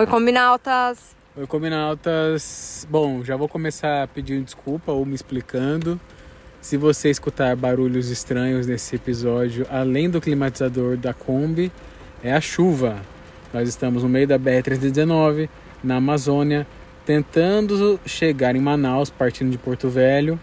[0.00, 1.14] Oi, combinautas!
[1.36, 2.86] Oi, combinautas!
[2.88, 6.00] Bom, já vou começar pedindo desculpa ou me explicando.
[6.58, 11.70] Se você escutar barulhos estranhos nesse episódio, além do climatizador da Kombi,
[12.24, 12.96] é a chuva.
[13.52, 15.50] Nós estamos no meio da BR-319,
[15.84, 16.66] na Amazônia,
[17.04, 20.40] tentando chegar em Manaus, partindo de Porto Velho,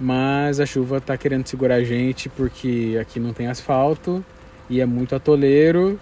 [0.00, 4.24] mas a chuva está querendo segurar a gente porque aqui não tem asfalto
[4.68, 6.00] e é muito atoleiro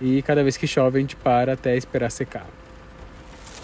[0.00, 2.46] e cada vez que chove a gente para até esperar secar.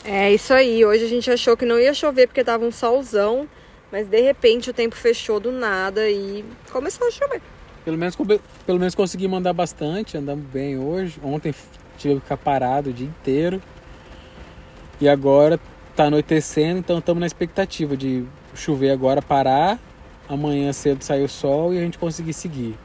[0.05, 0.85] É isso aí.
[0.85, 3.49] Hoje a gente achou que não ia chover porque tava um solzão,
[3.91, 7.41] mas de repente o tempo fechou do nada e começou a chover.
[7.85, 8.17] Pelo menos,
[8.67, 11.21] pelo menos consegui mandar bastante, andamos bem hoje.
[11.23, 11.55] Ontem
[11.99, 13.63] tive que ficar parado o dia inteiro.
[15.01, 15.59] E agora
[15.95, 18.25] tá anoitecendo, então estamos na expectativa de
[18.55, 19.79] chover agora, parar,
[20.29, 22.77] amanhã cedo sair o sol e a gente conseguir seguir.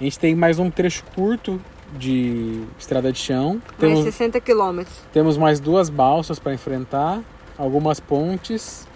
[0.00, 1.60] A gente tem mais um trecho curto
[1.94, 3.60] de estrada de chão.
[3.78, 4.96] Temos, mais 60 quilômetros.
[5.12, 7.20] Temos mais duas balsas para enfrentar,
[7.56, 8.86] algumas pontes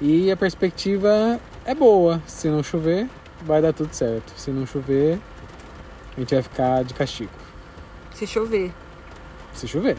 [0.00, 2.22] e a perspectiva é boa.
[2.26, 3.08] Se não chover,
[3.42, 4.32] vai dar tudo certo.
[4.36, 5.18] Se não chover,
[6.16, 7.30] a gente vai ficar de castigo.
[8.14, 8.72] Se chover.
[9.52, 9.96] Se chover.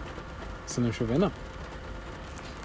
[0.66, 1.32] Se não chover, não.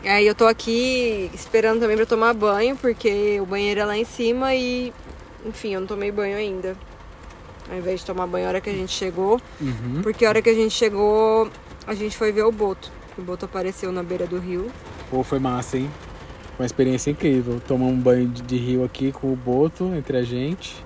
[0.05, 4.05] Aí eu tô aqui esperando também para tomar banho, porque o banheiro é lá em
[4.05, 4.93] cima e,
[5.45, 6.77] enfim, eu não tomei banho ainda.
[7.71, 9.41] Ao invés de tomar banho a hora que a gente chegou.
[9.61, 10.01] Uhum.
[10.03, 11.51] Porque a hora que a gente chegou,
[11.87, 12.91] a gente foi ver o boto.
[13.19, 14.71] O boto apareceu na beira do rio.
[15.11, 15.91] Pô, foi massa, hein?
[16.57, 17.61] Foi uma experiência incrível.
[17.67, 20.77] Tomar um banho de rio aqui com o boto entre a gente.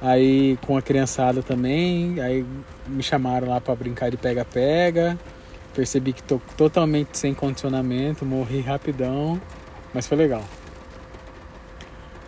[0.00, 2.20] Aí com a criançada também.
[2.20, 2.44] Aí
[2.86, 5.18] me chamaram lá para brincar de pega-pega.
[5.74, 9.40] Percebi que tô totalmente sem condicionamento, morri rapidão,
[9.92, 10.44] mas foi legal.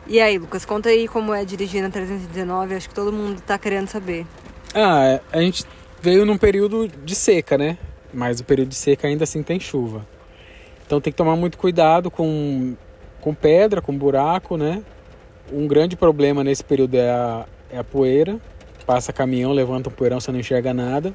[0.08, 3.58] E aí, Lucas, conta aí como é dirigir na 319, acho que todo mundo tá
[3.58, 4.24] querendo saber.
[4.72, 5.64] Ah, a gente
[6.00, 7.76] veio num período de seca, né?
[8.14, 10.06] Mas o período de seca ainda assim tem chuva.
[10.86, 12.76] Então tem que tomar muito cuidado com,
[13.20, 14.82] com pedra, com buraco, né?
[15.52, 18.38] Um grande problema nesse período é a, é a poeira.
[18.86, 21.12] Passa caminhão, levanta um poeirão, você não enxerga nada.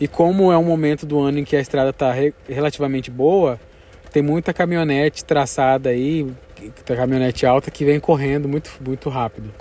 [0.00, 3.60] E como é um momento do ano em que a estrada está re relativamente boa,
[4.10, 6.26] tem muita caminhonete traçada aí,
[6.86, 9.52] caminhonete alta que vem correndo muito, muito rápido.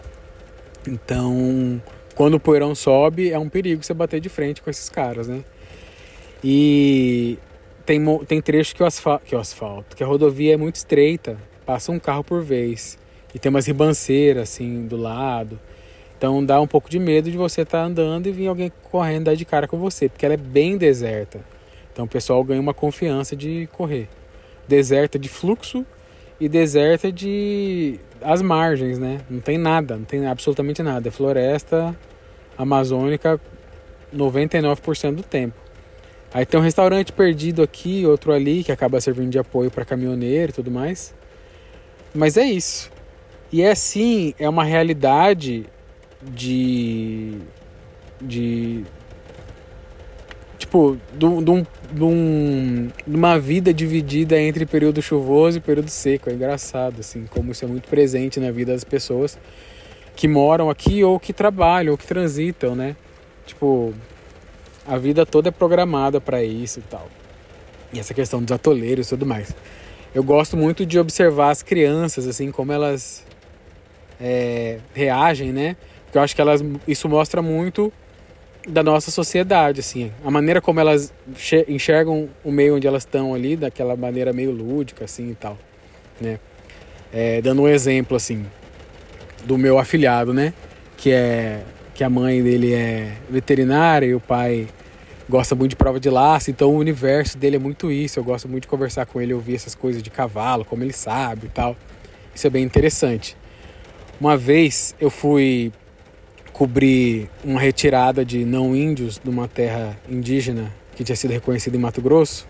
[0.88, 1.82] Então,
[2.16, 5.44] quando o poeirão sobe, é um perigo você bater de frente com esses caras, né?
[6.44, 7.38] E
[7.86, 11.38] tem, tem trecho que o, asfalto, que o asfalto, que a rodovia é muito estreita,
[11.66, 12.98] passa um carro por vez.
[13.34, 15.60] E tem umas ribanceiras assim do lado.
[16.18, 19.26] Então dá um pouco de medo de você estar tá andando e vir alguém correndo
[19.26, 21.42] dar de cara com você, porque ela é bem deserta.
[21.92, 24.08] Então o pessoal ganha uma confiança de correr.
[24.68, 25.86] Deserta de fluxo
[26.40, 29.20] e deserta de as margens, né?
[29.30, 31.08] Não tem nada, não tem absolutamente nada.
[31.08, 31.96] É floresta
[32.58, 33.40] amazônica
[34.16, 35.56] 99% do tempo.
[36.34, 40.52] Aí tem um restaurante perdido aqui, outro ali, que acaba servindo de apoio para caminhoneiro
[40.52, 41.14] e tudo mais.
[42.14, 42.92] Mas é isso.
[43.52, 45.66] E é assim, é uma realidade
[46.22, 47.38] de.
[48.22, 48.84] de.
[50.66, 51.52] Tipo, de, um, de,
[52.04, 56.28] um, de uma vida dividida entre período chuvoso e período seco.
[56.28, 59.38] É engraçado, assim, como isso é muito presente na vida das pessoas
[60.16, 62.96] que moram aqui ou que trabalham ou que transitam, né?
[63.46, 63.94] Tipo,
[64.88, 67.08] a vida toda é programada para isso e tal.
[67.94, 69.56] E essa questão dos atoleiros e tudo mais.
[70.16, 73.24] Eu gosto muito de observar as crianças, assim, como elas
[74.20, 75.78] é, reagem, né?
[76.06, 77.94] Porque eu acho que elas, isso mostra muito
[78.68, 81.14] da nossa sociedade, assim, a maneira como elas
[81.68, 85.58] enxergam o meio onde elas estão ali, daquela maneira meio lúdica, assim e tal,
[86.20, 86.40] né?
[87.14, 88.46] É, dando um exemplo, assim,
[89.46, 90.54] do meu afilhado, né?
[90.98, 94.68] Que é que a mãe dele é veterinária e o pai
[95.30, 98.20] gosta muito de prova de laço, então o universo dele é muito isso.
[98.20, 101.46] Eu gosto muito de conversar com ele, ouvir essas coisas de cavalo, como ele sabe
[101.46, 101.76] e tal.
[102.34, 103.38] Isso é bem interessante.
[104.20, 105.72] Uma vez eu fui
[106.56, 111.80] cobrir uma retirada de não índios de uma terra indígena que tinha sido reconhecida em
[111.82, 112.48] Mato Grosso.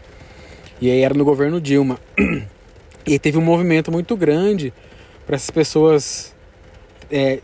[0.79, 1.99] E aí era no governo Dilma.
[3.07, 4.73] E teve um movimento muito grande
[5.27, 6.33] para essas pessoas
[7.11, 7.39] é,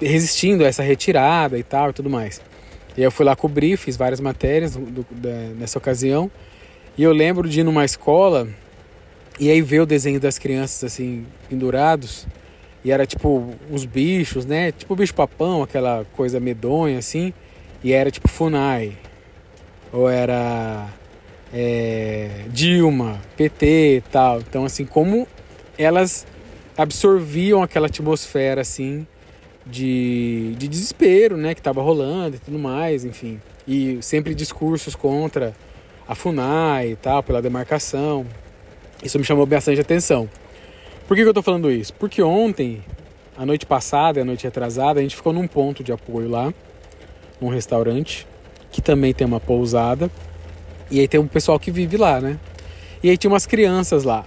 [0.00, 2.40] resistindo a essa retirada e tal e tudo mais.
[2.96, 6.30] E aí eu fui lá cobrir, fiz várias matérias do, da, nessa ocasião.
[6.96, 8.46] E eu lembro de ir numa escola
[9.40, 12.28] e aí ver o desenho das crianças assim pendurados
[12.84, 14.72] e era tipo uns bichos, né?
[14.72, 17.32] Tipo bicho papão, aquela coisa medonha assim.
[17.82, 18.96] E era tipo Funai.
[19.92, 20.88] Ou era
[21.52, 24.40] é, Dilma, PT e tal.
[24.40, 25.28] Então, assim, como
[25.78, 26.26] elas
[26.76, 29.06] absorviam aquela atmosfera assim
[29.66, 31.54] de, de desespero, né?
[31.54, 33.40] Que tava rolando e tudo mais, enfim.
[33.66, 35.54] E sempre discursos contra
[36.08, 38.26] a FUNAI e tal, pela demarcação.
[39.04, 40.28] Isso me chamou bastante atenção.
[41.12, 41.92] Por que, que eu tô falando isso?
[41.92, 42.82] Porque ontem,
[43.36, 46.54] a noite passada e a noite retrasada, a gente ficou num ponto de apoio lá,
[47.38, 48.26] num restaurante,
[48.70, 50.10] que também tem uma pousada.
[50.90, 52.40] E aí tem um pessoal que vive lá, né?
[53.02, 54.24] E aí tinha umas crianças lá.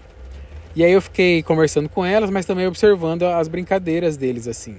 [0.76, 4.78] E aí eu fiquei conversando com elas, mas também observando as brincadeiras deles, assim.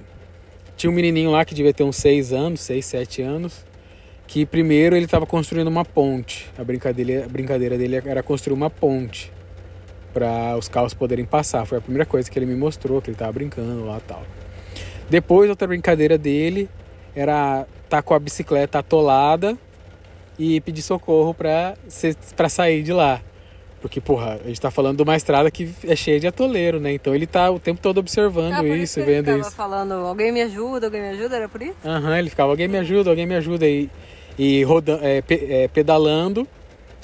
[0.77, 3.65] Tinha um menininho lá que devia ter uns 6 anos, 6, 7 anos,
[4.25, 6.49] que primeiro ele estava construindo uma ponte.
[6.57, 9.35] A brincadeira, a brincadeira dele era construir uma ponte
[10.17, 11.63] para os carros poderem passar.
[11.67, 14.23] Foi a primeira coisa que ele me mostrou, que ele estava brincando lá tal.
[15.07, 16.67] Depois, outra brincadeira dele
[17.15, 19.55] era estar tá com a bicicleta atolada
[20.39, 21.75] e pedir socorro para
[22.49, 23.21] sair de lá.
[23.79, 26.93] Porque, porra, a gente tá falando de uma estrada que é cheia de atoleiro, né?
[26.93, 29.51] Então ele tá o tempo todo observando ah, isso, vendo ele isso.
[29.51, 31.75] falando, alguém me ajuda, alguém me ajuda, era por isso?
[31.85, 33.67] Aham, uhum, ele ficava, alguém me ajuda, alguém me ajuda.
[33.67, 33.87] E,
[34.35, 36.47] e rodando, é, pe, é, pedalando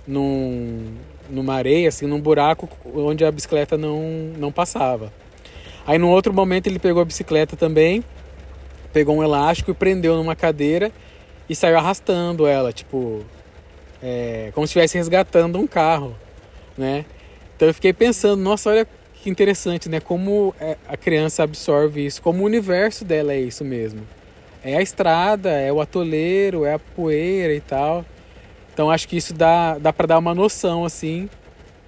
[0.08, 0.96] num,
[1.30, 4.02] numa areia, assim, num buraco onde a bicicleta não,
[4.38, 5.12] não passava.
[5.86, 8.04] Aí num outro momento ele pegou a bicicleta também,
[8.92, 10.92] pegou um elástico e prendeu numa cadeira
[11.50, 13.24] e saiu arrastando ela, tipo,
[14.02, 16.16] é, como se estivesse resgatando um carro
[16.78, 17.06] né?
[17.56, 20.00] Então eu fiquei pensando, nossa, olha que interessante, né?
[20.00, 24.02] Como é, a criança absorve isso, como o universo dela é isso mesmo.
[24.64, 28.06] É a estrada, é o atoleiro, é a poeira e tal.
[28.74, 31.30] Então acho que isso dá, dá para dar uma noção, assim,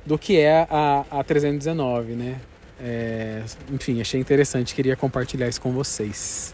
[0.05, 2.39] do que é a, a 319, né?
[2.79, 3.41] É,
[3.71, 6.53] enfim, achei interessante, queria compartilhar isso com vocês.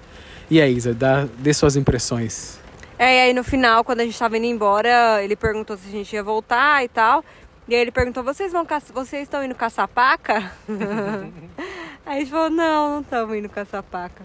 [0.49, 2.59] E aí, Isa, dá, dê suas impressões.
[2.97, 5.91] É, e aí no final, quando a gente estava indo embora, ele perguntou se a
[5.91, 7.25] gente ia voltar e tal.
[7.67, 10.51] E aí ele perguntou: vocês vão vocês estão indo caçar paca?
[12.05, 14.23] aí a gente falou: não, não estamos indo caçar paca.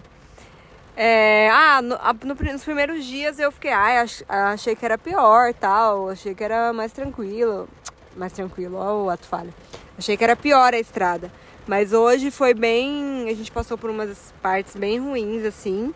[0.99, 4.03] É, ah, no, no, nos primeiros dias eu fiquei, ah,
[4.51, 7.69] achei que era pior tal, achei que era mais tranquilo.
[8.15, 9.53] Mais tranquilo, ó o ato falho.
[9.95, 11.31] Achei que era pior a estrada.
[11.67, 13.29] Mas hoje foi bem.
[13.29, 15.93] A gente passou por umas partes bem ruins, assim.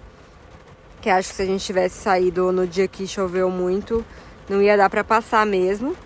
[1.02, 4.06] Que acho que se a gente tivesse saído no dia que choveu muito,
[4.48, 5.98] não ia dar para passar mesmo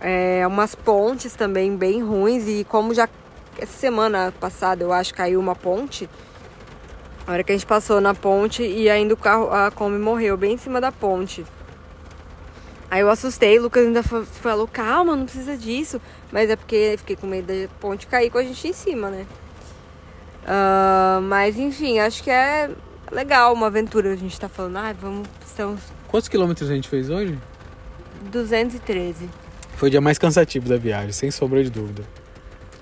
[0.00, 3.08] é, umas pontes também bem ruins e como já
[3.58, 6.08] essa semana passada eu acho caiu uma ponte,
[7.28, 10.34] a hora que a gente passou na ponte e ainda o carro, a Kombi morreu
[10.34, 11.44] bem em cima da ponte.
[12.90, 16.00] Aí eu assustei, o Lucas ainda falou, calma, não precisa disso.
[16.32, 19.26] Mas é porque fiquei com medo da ponte cair com a gente em cima, né?
[20.42, 22.70] Uh, mas enfim, acho que é
[23.12, 24.10] legal uma aventura.
[24.10, 25.28] A gente tá falando, ah, vamos.
[25.46, 25.82] Estamos...
[26.06, 27.38] Quantos quilômetros a gente fez hoje?
[28.32, 29.28] 213.
[29.76, 32.02] Foi o dia mais cansativo da viagem, sem sombra de dúvida.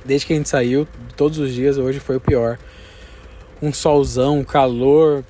[0.04, 2.56] Desde que a gente saiu, todos os dias, hoje foi o pior.
[3.61, 5.25] Um solzão, um calor.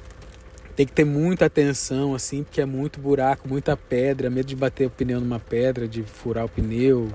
[0.74, 4.28] Tem que ter muita atenção, assim, porque é muito buraco, muita pedra.
[4.28, 7.08] Medo de bater o pneu numa pedra, de furar o pneu.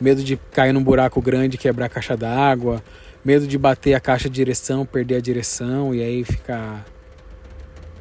[0.00, 2.82] Medo de cair num buraco grande e quebrar a caixa d'água.
[3.24, 6.84] Medo de bater a caixa de direção, perder a direção e aí ficar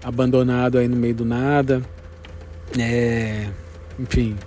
[0.03, 1.81] abandonado aí no meio do nada.
[2.77, 3.47] É,
[3.97, 4.37] enfim,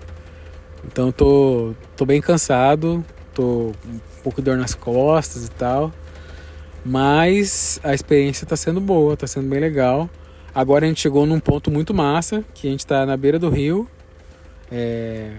[0.84, 3.04] então tô, tô bem cansado,
[3.34, 5.92] tô um pouco de dor nas costas e tal.
[6.84, 10.08] Mas a experiência está sendo boa, está sendo bem legal.
[10.54, 13.50] Agora a gente chegou num ponto muito massa, que a gente está na beira do
[13.50, 13.88] rio.
[14.70, 15.32] É,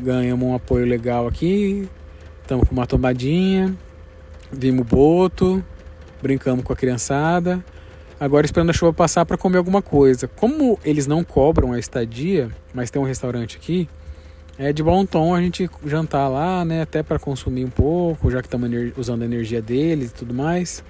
[0.00, 1.88] ganhamos um apoio legal aqui.
[2.42, 3.76] Estamos com uma tombadinha.
[4.50, 5.62] Vimos boto.
[6.22, 7.64] Brincamos com a criançada.
[8.20, 10.26] Agora esperando a chuva passar para comer alguma coisa.
[10.26, 13.88] Como eles não cobram a estadia, mas tem um restaurante aqui,
[14.58, 16.82] é de bom tom a gente jantar lá, né?
[16.82, 20.82] Até para consumir um pouco, já que estamos usando a energia deles e tudo mais.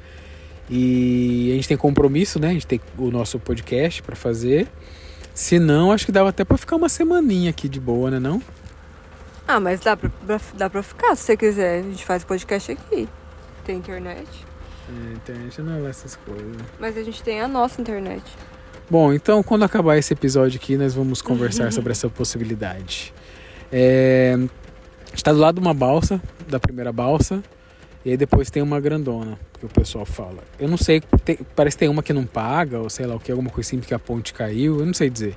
[0.71, 2.49] E a gente tem compromisso, né?
[2.49, 4.69] A gente tem o nosso podcast para fazer.
[5.35, 8.19] Se não, acho que dava até para ficar uma semaninha aqui de boa, né?
[8.19, 8.43] Não?
[9.47, 10.11] Ah, mas dá pra,
[10.55, 11.81] dá pra ficar se você quiser.
[11.81, 13.09] A gente faz podcast aqui.
[13.65, 14.29] Tem internet.
[14.89, 16.57] É, internet não é essas coisas.
[16.81, 18.25] Mas a gente tem a nossa internet.
[18.91, 23.13] Bom, então quando acabar esse episódio aqui, nós vamos conversar sobre essa possibilidade.
[23.73, 24.37] É,
[25.13, 27.43] está do lado de uma balsa, da primeira balsa,
[28.05, 30.39] e aí depois tem uma grandona, que o pessoal fala.
[30.59, 33.21] Eu não sei, tem, parece que tem uma que não paga, ou sei lá o
[33.21, 35.37] que, alguma coisa assim, porque a ponte caiu, eu não sei dizer.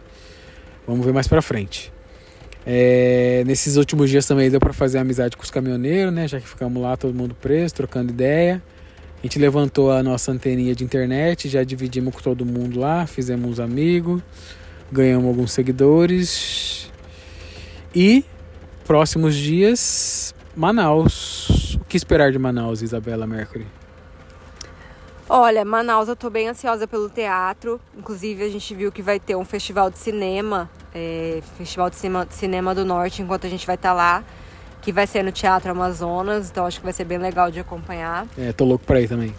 [0.88, 1.92] Vamos ver mais pra frente.
[2.66, 6.28] É, nesses últimos dias também deu para fazer amizade com os caminhoneiros, né?
[6.28, 8.62] Já que ficamos lá todo mundo preso, trocando ideia.
[9.18, 13.52] A gente levantou a nossa anteninha de internet, já dividimos com todo mundo lá, fizemos
[13.52, 14.22] uns amigos,
[14.92, 16.91] ganhamos alguns seguidores.
[17.94, 18.26] E
[18.86, 21.76] próximos dias, Manaus.
[21.76, 23.68] O que esperar de Manaus, Isabela Mercury?
[25.28, 27.80] Olha, Manaus eu tô bem ansiosa pelo teatro.
[27.98, 32.28] Inclusive a gente viu que vai ter um festival de cinema é, Festival de Cinema,
[32.30, 34.24] Cinema do Norte, enquanto a gente vai estar tá lá,
[34.82, 38.28] que vai ser no Teatro Amazonas, então acho que vai ser bem legal de acompanhar.
[38.38, 39.34] É, tô louco pra ir também.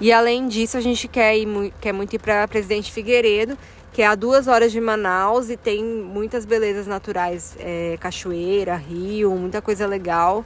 [0.00, 3.58] E além disso, a gente quer, ir, quer muito ir para Presidente Figueiredo,
[3.98, 9.34] que é a duas horas de Manaus e tem muitas belezas naturais, é, cachoeira, rio,
[9.34, 10.44] muita coisa legal.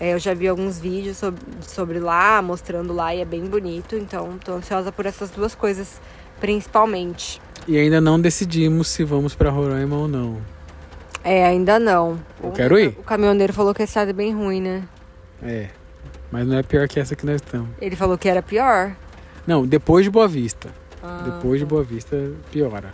[0.00, 3.94] É, eu já vi alguns vídeos sobre, sobre lá, mostrando lá e é bem bonito,
[3.94, 6.00] então estou ansiosa por essas duas coisas
[6.40, 7.42] principalmente.
[7.68, 10.38] E ainda não decidimos se vamos para Roraima ou não.
[11.22, 12.18] É, ainda não.
[12.42, 12.96] Eu o, quero ir.
[12.98, 14.82] O caminhoneiro falou que a estrada é bem ruim, né?
[15.42, 15.68] É.
[16.32, 17.68] Mas não é pior que essa que nós estamos.
[17.82, 18.96] Ele falou que era pior?
[19.46, 20.70] Não, depois de Boa Vista.
[21.04, 21.68] Ah, depois de tá.
[21.68, 22.90] Boa Vista piora.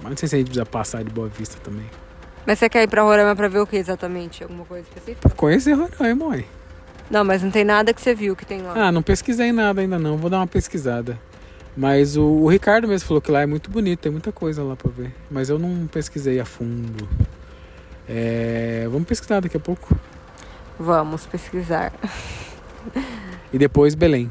[0.00, 1.86] Mas não sei se a gente precisa passar de Boa Vista também.
[2.46, 4.42] Mas você quer ir pra Roraima pra ver o que exatamente?
[4.42, 5.28] Alguma coisa específica?
[5.30, 6.46] Conhecer Roraima, mãe.
[7.10, 8.74] Não, mas não tem nada que você viu que tem lá.
[8.76, 10.16] Ah, não pesquisei nada ainda não.
[10.16, 11.18] Vou dar uma pesquisada.
[11.76, 14.76] Mas o, o, Ricardo mesmo falou que lá é muito bonito, tem muita coisa lá
[14.76, 15.12] pra ver.
[15.30, 17.08] Mas eu não pesquisei a fundo.
[18.08, 19.94] É, vamos pesquisar daqui a pouco.
[20.78, 21.92] Vamos pesquisar.
[23.52, 24.30] E depois Belém.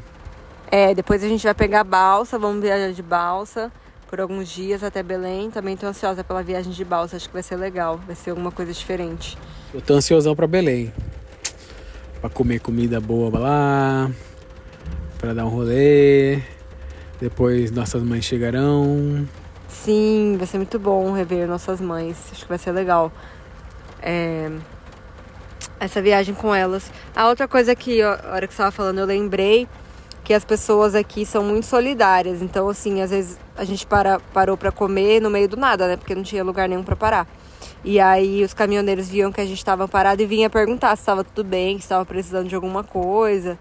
[0.76, 3.70] É, depois a gente vai pegar a balsa, vamos viajar de balsa
[4.10, 5.48] por alguns dias até Belém.
[5.48, 8.50] Também tô ansiosa pela viagem de balsa, acho que vai ser legal, vai ser alguma
[8.50, 9.38] coisa diferente.
[9.72, 10.92] Eu tô ansiosão pra Belém.
[12.20, 14.10] Pra comer comida boa lá,
[15.16, 16.42] pra dar um rolê.
[17.20, 19.28] Depois nossas mães chegarão.
[19.68, 22.16] Sim, vai ser muito bom rever nossas mães.
[22.32, 23.12] Acho que vai ser legal.
[24.02, 24.50] É...
[25.78, 26.90] Essa viagem com elas.
[27.14, 29.68] A outra coisa que, a hora que você estava falando, eu lembrei
[30.24, 32.40] que as pessoas aqui são muito solidárias.
[32.40, 35.96] Então, assim, às vezes a gente para, parou para comer no meio do nada, né?
[35.98, 37.28] Porque não tinha lugar nenhum para parar.
[37.84, 41.22] E aí os caminhoneiros viam que a gente estava parado e vinha perguntar se estava
[41.22, 43.58] tudo bem, se estava precisando de alguma coisa.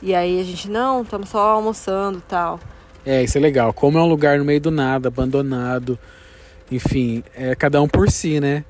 [0.00, 2.58] E aí a gente, não, estamos só almoçando tal.
[3.04, 3.72] É, isso é legal.
[3.74, 5.98] Como é um lugar no meio do nada, abandonado,
[6.70, 8.64] enfim, é cada um por si, né?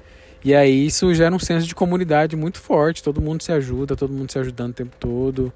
[0.44, 3.02] E aí isso gera um senso de comunidade muito forte.
[3.02, 5.52] Todo mundo se ajuda, todo mundo se ajudando o tempo todo.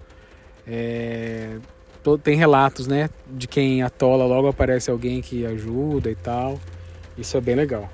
[0.67, 1.57] É,
[2.23, 3.11] tem relatos, né?
[3.27, 6.59] De quem atola, logo aparece alguém que ajuda e tal.
[7.17, 7.89] Isso é bem legal.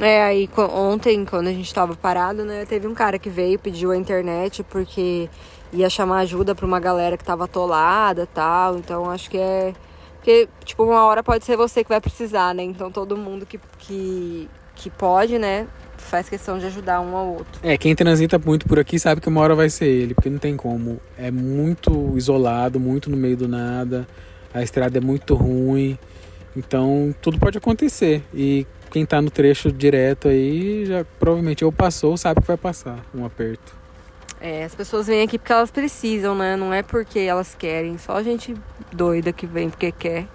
[0.00, 2.66] É, aí ontem, quando a gente tava parado, né?
[2.66, 5.28] Teve um cara que veio, pediu a internet porque
[5.72, 8.76] ia chamar ajuda pra uma galera que tava atolada tal.
[8.76, 9.72] Então acho que é
[10.26, 12.64] porque, tipo, uma hora pode ser você que vai precisar, né?
[12.64, 15.68] Então todo mundo que, que, que pode, né?
[16.06, 17.60] Faz questão de ajudar um ao outro.
[17.62, 20.38] É, quem transita muito por aqui sabe que uma hora vai ser ele, porque não
[20.38, 21.00] tem como.
[21.18, 24.06] É muito isolado, muito no meio do nada.
[24.54, 25.98] A estrada é muito ruim.
[26.56, 28.22] Então tudo pode acontecer.
[28.32, 32.56] E quem tá no trecho direto aí já provavelmente ou passou ou sabe que vai
[32.56, 33.76] passar um aperto.
[34.40, 36.56] É, as pessoas vêm aqui porque elas precisam, né?
[36.56, 37.98] Não é porque elas querem.
[37.98, 38.54] Só a gente
[38.92, 40.26] doida que vem porque quer.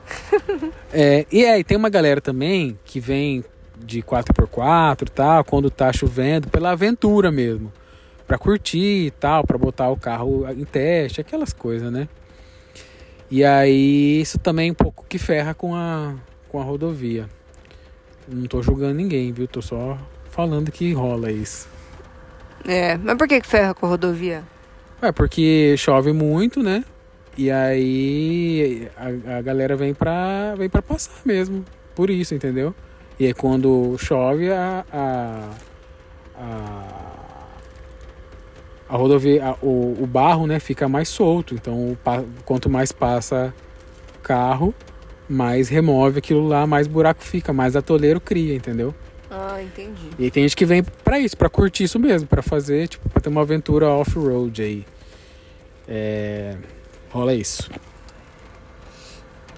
[0.91, 3.43] é, e aí tem uma galera também que vem
[3.83, 7.71] de 4x4 e tal, quando tá chovendo, pela aventura mesmo.
[8.27, 12.07] Pra curtir e tal, pra botar o carro em teste, aquelas coisas, né?
[13.29, 16.15] E aí isso também um pouco que ferra com a,
[16.49, 17.29] com a rodovia.
[18.27, 19.47] Não tô julgando ninguém, viu?
[19.47, 19.97] Tô só
[20.29, 21.67] falando que rola isso.
[22.65, 24.43] É, mas por que, que ferra com a rodovia?
[25.01, 26.83] É, porque chove muito, né?
[27.37, 31.65] E aí a, a galera vem pra, vem pra passar mesmo.
[31.95, 32.75] Por isso, entendeu?
[33.21, 34.83] E aí quando chove a.
[34.91, 35.49] a,
[36.35, 36.87] a,
[38.89, 41.53] a rodovia, a, o, o barro né, fica mais solto.
[41.53, 41.95] Então
[42.43, 43.53] quanto mais passa
[44.23, 44.73] carro,
[45.29, 48.91] mais remove aquilo lá, mais buraco fica, mais atoleiro cria, entendeu?
[49.29, 50.09] Ah, entendi.
[50.17, 53.21] E tem gente que vem para isso, para curtir isso mesmo, para fazer, tipo, para
[53.21, 54.83] ter uma aventura off-road aí.
[55.87, 56.57] É...
[57.11, 57.69] Rola isso.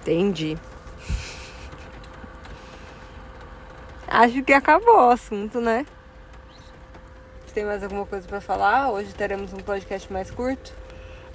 [0.02, 0.54] Entendi.
[4.14, 5.84] Acho que acabou o assunto, né?
[7.52, 8.92] Tem mais alguma coisa para falar?
[8.92, 10.72] Hoje teremos um podcast mais curto.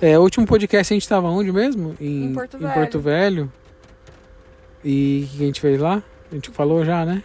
[0.01, 1.98] É, o último podcast a gente estava onde mesmo?
[2.00, 2.74] Em, em, Porto, em Velho.
[2.74, 3.51] Porto Velho.
[4.81, 6.01] E o que a gente fez lá?
[6.31, 7.21] A gente falou já, né?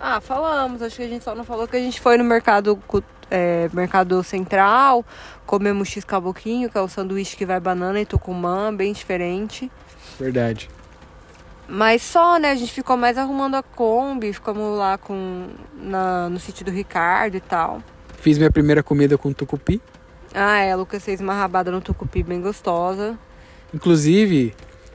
[0.00, 0.82] Ah, falamos.
[0.82, 2.82] Acho que a gente só não falou que a gente foi no mercado,
[3.30, 5.06] é, mercado central,
[5.46, 9.70] comemos X caboquinho, que é o sanduíche que vai banana e tucumã, bem diferente.
[10.18, 10.68] Verdade.
[11.68, 12.50] Mas só, né?
[12.50, 17.36] A gente ficou mais arrumando a Kombi, ficamos lá com na, no sítio do Ricardo
[17.36, 17.82] e tal.
[18.14, 19.80] Fiz minha primeira comida com tucupi.
[20.34, 23.18] Ah, é, a Lucas fez uma rabada no tucupi bem gostosa.
[23.72, 24.54] Inclusive,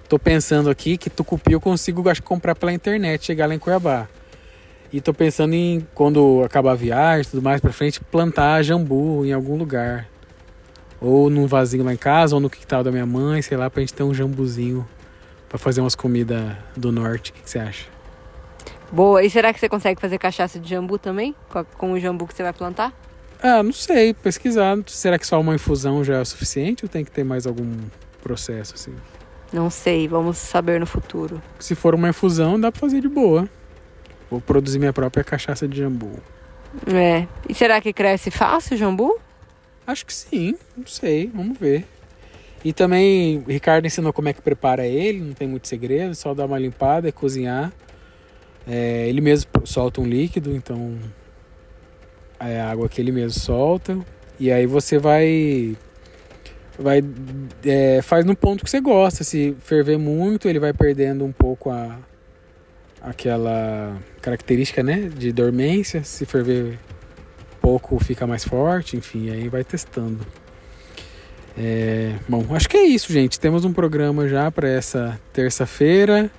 [0.10, 4.08] tô pensando aqui que tucupi eu consigo acho, comprar pela internet, chegar lá em Cuiabá.
[4.92, 9.32] E tô pensando em, quando acabar a viagem tudo mais pra frente, plantar jambu em
[9.32, 10.08] algum lugar.
[11.00, 13.82] Ou num vasinho lá em casa, ou no quintal da minha mãe, sei lá, pra
[13.82, 14.88] gente ter um jambuzinho
[15.54, 17.30] pra fazer umas comidas do norte.
[17.30, 17.86] O que, que você acha?
[18.92, 19.24] Boa.
[19.24, 21.36] E será que você consegue fazer cachaça de jambu também?
[21.78, 22.92] Com, o jambu que você vai plantar?
[23.40, 24.80] Ah, não sei, pesquisar.
[24.88, 27.78] Será que só uma infusão já é o suficiente ou tem que ter mais algum
[28.20, 28.96] processo assim?
[29.52, 31.40] Não sei, vamos saber no futuro.
[31.60, 33.48] Se for uma infusão, dá pra fazer de boa.
[34.32, 36.18] Vou produzir minha própria cachaça de jambu.
[36.88, 37.28] É.
[37.48, 39.20] E será que cresce fácil o jambu?
[39.86, 41.86] Acho que sim, não sei, vamos ver.
[42.64, 46.46] E também, Ricardo ensinou como é que prepara ele, não tem muito segredo, só dar
[46.46, 47.74] uma limpada e cozinhar.
[48.66, 50.98] É, ele mesmo solta um líquido, então
[52.40, 53.98] é a água que ele mesmo solta.
[54.40, 55.76] E aí você vai.
[56.80, 57.04] vai
[57.66, 59.24] é, faz no ponto que você gosta.
[59.26, 62.00] Se ferver muito, ele vai perdendo um pouco a,
[63.02, 66.02] aquela característica né, de dormência.
[66.04, 66.80] Se ferver
[67.62, 70.26] pouco, fica mais forte, enfim, aí vai testando.
[71.58, 73.40] É, bom, acho que é isso, gente.
[73.40, 76.32] Temos um programa já para essa terça-feira.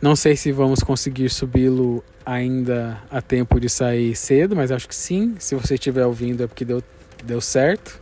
[0.00, 4.94] Não sei se vamos conseguir subi-lo ainda a tempo de sair cedo, mas acho que
[4.94, 5.34] sim.
[5.38, 6.82] Se você estiver ouvindo é porque deu,
[7.24, 8.00] deu certo.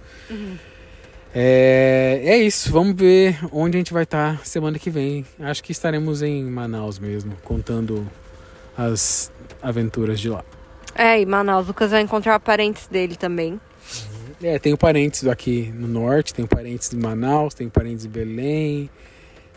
[1.35, 5.25] É, é isso, vamos ver onde a gente vai estar semana que vem.
[5.41, 8.07] Acho que estaremos em Manaus mesmo, contando
[8.77, 9.33] as
[9.63, 10.45] aventuras de lá.
[10.95, 13.59] É, e Manaus, o Lucas vai encontrar parentes dele também.
[14.43, 18.91] É, tenho parentes aqui no norte, tenho parentes em Manaus, tenho parentes em Belém,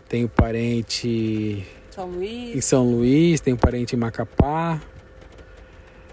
[0.08, 2.64] tenho parente São em Luís.
[2.64, 4.80] São Luís, tenho parente em Macapá.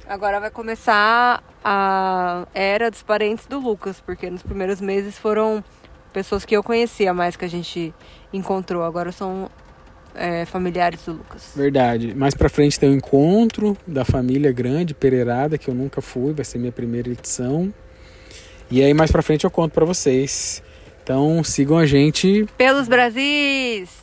[0.08, 5.64] Agora vai começar a era dos parentes do Lucas, porque nos primeiros meses foram
[6.12, 7.94] pessoas que eu conhecia mais que a gente
[8.34, 8.84] encontrou.
[8.84, 9.52] Agora são
[10.16, 11.52] é, familiares do Lucas.
[11.56, 12.16] Verdade.
[12.16, 16.44] Mais pra frente tem o encontro da família grande, Pereirada, que eu nunca fui, vai
[16.44, 17.72] ser minha primeira edição.
[18.74, 20.64] E aí mais pra frente eu conto pra vocês.
[21.04, 24.03] Então sigam a gente Pelos Brasis!